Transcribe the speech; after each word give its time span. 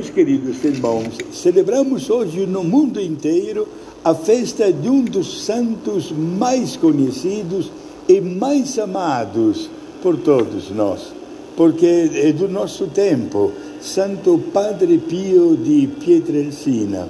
Meus 0.00 0.08
queridos 0.08 0.64
irmãos, 0.64 1.08
celebramos 1.30 2.08
hoje 2.08 2.46
no 2.46 2.64
mundo 2.64 2.98
inteiro 2.98 3.68
a 4.02 4.14
festa 4.14 4.72
de 4.72 4.88
um 4.88 5.04
dos 5.04 5.44
santos 5.44 6.10
mais 6.10 6.74
conhecidos 6.74 7.70
e 8.08 8.18
mais 8.18 8.78
amados 8.78 9.68
por 10.02 10.16
todos 10.16 10.70
nós, 10.70 11.12
porque 11.54 12.10
é 12.14 12.32
do 12.32 12.48
nosso 12.48 12.86
tempo, 12.86 13.52
Santo 13.82 14.42
Padre 14.54 14.96
Pio 14.96 15.54
de 15.54 15.86
Pietrelcina, 16.02 17.06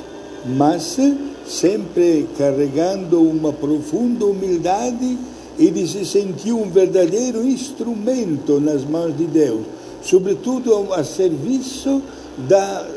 mas 0.46 0.98
sempre 1.46 2.28
carregando 2.38 3.22
uma 3.22 3.52
profunda 3.52 4.26
humildade, 4.26 5.18
ele 5.60 5.86
se 5.86 6.06
sentiu 6.06 6.60
um 6.60 6.70
verdadeiro 6.70 7.46
instrumento 7.46 8.60
nas 8.60 8.84
mãos 8.84 9.16
de 9.18 9.26
Deus, 9.26 9.66
sobretudo 10.02 10.94
a 10.94 11.04
serviço 11.04 12.02
da 12.48 12.88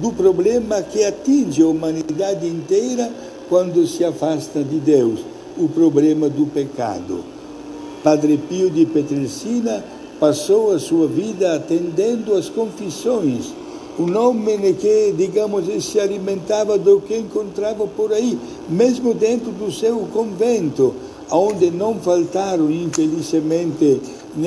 do 0.00 0.12
problema 0.12 0.82
que 0.82 1.04
atinge 1.04 1.62
a 1.62 1.66
humanidade 1.66 2.46
inteira 2.46 3.10
quando 3.48 3.86
se 3.86 4.04
afasta 4.04 4.62
de 4.62 4.78
Deus, 4.78 5.20
o 5.58 5.68
problema 5.68 6.28
do 6.28 6.46
pecado. 6.46 7.24
Padre 8.02 8.38
Pio 8.38 8.70
de 8.70 8.86
Petricina 8.86 9.84
passou 10.18 10.72
a 10.72 10.78
sua 10.78 11.06
vida 11.06 11.54
atendendo 11.54 12.34
às 12.34 12.48
confissões, 12.48 13.52
um 13.98 14.16
homem 14.16 14.72
que, 14.74 15.12
digamos, 15.16 15.66
se 15.84 15.98
alimentava 15.98 16.78
do 16.78 17.00
que 17.00 17.16
encontrava 17.16 17.86
por 17.86 18.12
aí, 18.12 18.38
mesmo 18.68 19.12
dentro 19.12 19.50
do 19.50 19.70
seu 19.70 19.98
convento, 20.12 20.94
onde 21.30 21.70
não 21.70 21.96
faltaram, 21.96 22.70
infelizmente, 22.70 24.00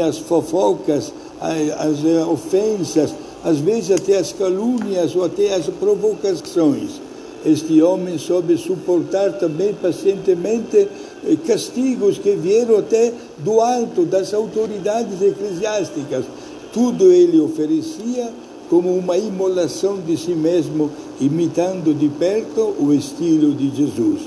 as 0.07 0.17
fofocas, 0.17 1.13
as 1.39 2.03
ofensas, 2.27 3.13
às 3.43 3.59
vezes 3.59 3.91
até 3.91 4.17
as 4.17 4.31
calúnias 4.31 5.15
ou 5.15 5.23
até 5.23 5.53
as 5.53 5.65
provocações. 5.67 7.01
Este 7.45 7.81
homem 7.81 8.17
soube 8.17 8.57
suportar 8.57 9.33
também 9.33 9.73
pacientemente 9.73 10.77
eh, 10.77 11.35
castigos 11.45 12.17
que 12.17 12.35
vieram 12.35 12.77
até 12.77 13.11
do 13.39 13.59
alto, 13.59 14.05
das 14.05 14.33
autoridades 14.33 15.21
eclesiásticas. 15.21 16.23
Tudo 16.71 17.11
ele 17.11 17.41
oferecia 17.41 18.31
como 18.69 18.95
uma 18.95 19.17
imolação 19.17 19.99
de 19.99 20.15
si 20.17 20.31
mesmo, 20.31 20.89
imitando 21.19 21.93
de 21.93 22.07
perto 22.07 22.73
o 22.79 22.93
estilo 22.93 23.53
de 23.53 23.75
Jesus. 23.75 24.21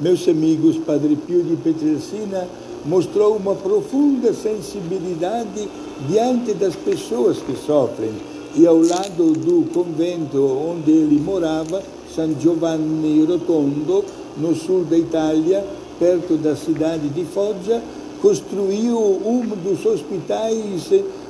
Meus 0.00 0.26
amigos, 0.26 0.78
Padre 0.78 1.16
Pio 1.16 1.42
de 1.42 1.56
Petricina 1.56 2.48
mostrou 2.86 3.36
uma 3.36 3.54
profunda 3.54 4.32
sensibilidade 4.32 5.68
diante 6.08 6.54
das 6.54 6.74
pessoas 6.74 7.38
que 7.38 7.54
sofrem 7.56 8.33
e 8.56 8.66
ao 8.66 8.80
lado 8.80 9.32
do 9.32 9.68
convento 9.72 10.38
onde 10.44 10.90
ele 10.90 11.20
morava, 11.20 11.82
San 12.14 12.34
Giovanni 12.38 13.24
Rotondo, 13.24 14.04
no 14.36 14.54
sul 14.54 14.84
da 14.84 14.96
Itália, 14.96 15.64
perto 15.98 16.36
da 16.36 16.54
cidade 16.54 17.08
de 17.08 17.24
Foggia, 17.24 17.82
construiu 18.22 18.98
um 18.98 19.42
dos 19.62 19.84
hospitais 19.84 20.88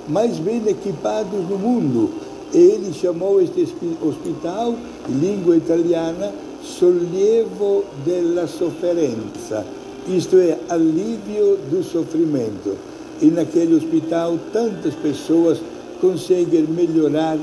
mais 0.08 0.38
bem 0.38 0.62
equipados 0.68 1.44
do 1.46 1.58
mundo. 1.58 2.10
Ele 2.52 2.92
chamou 2.92 3.40
este 3.40 3.66
hospital, 4.02 4.74
em 5.08 5.12
língua 5.12 5.56
italiana, 5.56 6.30
Sollievo 6.62 7.84
della 8.04 8.46
Sofferenza, 8.46 9.66
isto 10.08 10.36
é, 10.36 10.58
alívio 10.68 11.58
do 11.70 11.82
sofrimento. 11.82 12.76
E 13.20 13.26
naquele 13.26 13.74
hospital 13.74 14.38
tantas 14.52 14.94
pessoas 14.94 15.58
conseguem 16.04 16.66
melhorar, 16.68 17.38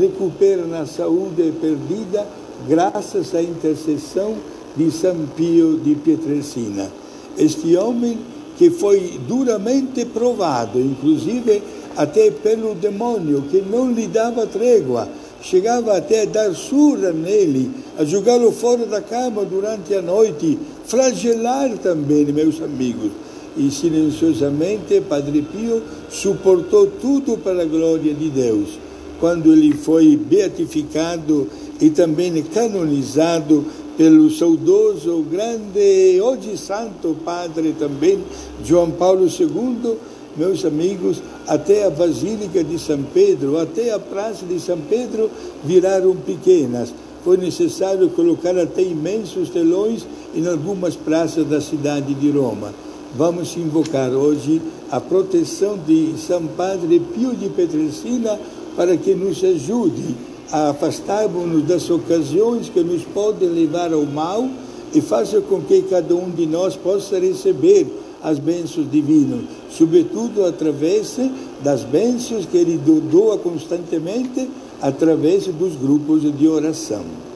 recuperam 0.00 0.72
a 0.80 0.86
saúde 0.86 1.52
perdida 1.60 2.26
graças 2.66 3.34
à 3.34 3.42
intercessão 3.42 4.34
de 4.74 4.90
São 4.90 5.26
Pio 5.36 5.78
de 5.78 5.94
Pietrelcina. 5.94 6.90
Este 7.36 7.76
homem 7.76 8.18
que 8.56 8.70
foi 8.70 9.20
duramente 9.28 10.06
provado, 10.06 10.80
inclusive 10.80 11.62
até 11.98 12.30
pelo 12.30 12.74
demônio, 12.74 13.42
que 13.42 13.60
não 13.60 13.92
lhe 13.92 14.06
dava 14.06 14.46
trégua, 14.46 15.06
chegava 15.42 15.94
até 15.94 16.22
a 16.22 16.26
dar 16.26 16.54
surra 16.54 17.12
nele, 17.12 17.70
a 17.98 18.04
jogá-lo 18.04 18.50
fora 18.52 18.86
da 18.86 19.02
cama 19.02 19.44
durante 19.44 19.94
a 19.94 20.00
noite, 20.00 20.58
flagelar 20.86 21.76
também, 21.78 22.24
meus 22.26 22.60
amigos 22.62 23.27
e 23.58 23.70
silenciosamente 23.70 25.00
Padre 25.00 25.42
Pio 25.42 25.82
suportou 26.08 26.86
tudo 26.86 27.36
para 27.38 27.62
a 27.62 27.66
glória 27.66 28.14
de 28.14 28.30
Deus. 28.30 28.78
Quando 29.18 29.52
ele 29.52 29.74
foi 29.74 30.16
beatificado 30.16 31.48
e 31.80 31.90
também 31.90 32.40
canonizado 32.42 33.64
pelo 33.96 34.30
saudoso, 34.30 35.24
grande, 35.28 36.20
hoje 36.20 36.56
santo 36.56 37.16
padre 37.24 37.74
também, 37.76 38.20
João 38.64 38.92
Paulo 38.92 39.26
II, 39.26 39.96
meus 40.36 40.64
amigos, 40.64 41.20
até 41.48 41.84
a 41.84 41.90
Basílica 41.90 42.62
de 42.62 42.78
São 42.78 43.02
Pedro, 43.12 43.58
até 43.58 43.92
a 43.92 43.98
Praça 43.98 44.46
de 44.46 44.60
São 44.60 44.78
Pedro 44.88 45.28
viraram 45.64 46.14
pequenas. 46.14 46.94
Foi 47.24 47.36
necessário 47.36 48.08
colocar 48.10 48.56
até 48.56 48.82
imensos 48.82 49.50
telões 49.50 50.06
em 50.32 50.46
algumas 50.46 50.94
praças 50.94 51.44
da 51.44 51.60
cidade 51.60 52.14
de 52.14 52.30
Roma 52.30 52.72
vamos 53.16 53.56
invocar 53.56 54.10
hoje 54.10 54.60
a 54.90 55.00
proteção 55.00 55.78
de 55.78 56.14
São 56.18 56.46
Padre 56.46 57.00
Pio 57.00 57.34
de 57.34 57.48
Petricina 57.48 58.38
para 58.76 58.96
que 58.96 59.14
nos 59.14 59.42
ajude 59.42 60.14
a 60.50 60.70
afastarmos-nos 60.70 61.64
das 61.64 61.90
ocasiões 61.90 62.68
que 62.68 62.80
nos 62.80 63.02
podem 63.04 63.48
levar 63.48 63.92
ao 63.92 64.04
mal 64.04 64.48
e 64.94 65.00
faça 65.00 65.40
com 65.40 65.60
que 65.60 65.82
cada 65.82 66.14
um 66.14 66.30
de 66.30 66.46
nós 66.46 66.76
possa 66.76 67.18
receber 67.18 67.86
as 68.22 68.38
bênçãos 68.38 68.90
divinas, 68.90 69.40
sobretudo 69.70 70.44
através 70.44 71.18
das 71.62 71.84
bênçãos 71.84 72.46
que 72.46 72.56
ele 72.56 72.78
doa 73.10 73.38
constantemente 73.38 74.48
através 74.80 75.46
dos 75.46 75.76
grupos 75.76 76.22
de 76.36 76.48
oração. 76.48 77.27